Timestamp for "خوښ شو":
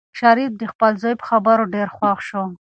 1.95-2.43